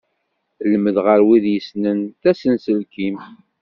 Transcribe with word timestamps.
Lmed 0.71 0.97
ɣer 1.05 1.19
wid 1.27 1.45
yessnen 1.53 1.99
tasenselkimt. 2.21 3.25